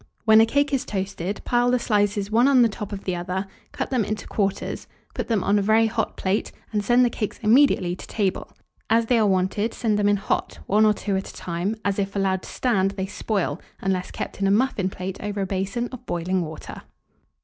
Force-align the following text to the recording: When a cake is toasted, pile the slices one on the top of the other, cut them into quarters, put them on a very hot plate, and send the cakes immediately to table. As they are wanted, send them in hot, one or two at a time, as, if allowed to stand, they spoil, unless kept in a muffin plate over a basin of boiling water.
When 0.25 0.41
a 0.41 0.47
cake 0.47 0.73
is 0.73 0.83
toasted, 0.83 1.41
pile 1.45 1.69
the 1.69 1.77
slices 1.77 2.31
one 2.31 2.47
on 2.47 2.63
the 2.63 2.69
top 2.69 2.91
of 2.91 3.03
the 3.03 3.15
other, 3.15 3.45
cut 3.71 3.91
them 3.91 4.03
into 4.03 4.25
quarters, 4.25 4.87
put 5.13 5.27
them 5.27 5.43
on 5.43 5.59
a 5.59 5.61
very 5.61 5.85
hot 5.85 6.17
plate, 6.17 6.51
and 6.73 6.83
send 6.83 7.05
the 7.05 7.09
cakes 7.11 7.37
immediately 7.43 7.95
to 7.95 8.07
table. 8.07 8.51
As 8.89 9.05
they 9.05 9.19
are 9.19 9.27
wanted, 9.27 9.75
send 9.75 9.99
them 9.99 10.09
in 10.09 10.17
hot, 10.17 10.57
one 10.65 10.87
or 10.87 10.93
two 10.95 11.15
at 11.17 11.29
a 11.29 11.33
time, 11.35 11.75
as, 11.85 11.99
if 11.99 12.15
allowed 12.15 12.41
to 12.41 12.49
stand, 12.49 12.89
they 12.97 13.05
spoil, 13.05 13.61
unless 13.79 14.09
kept 14.09 14.41
in 14.41 14.47
a 14.47 14.49
muffin 14.49 14.89
plate 14.89 15.21
over 15.21 15.41
a 15.41 15.45
basin 15.45 15.87
of 15.91 16.03
boiling 16.07 16.41
water. 16.41 16.81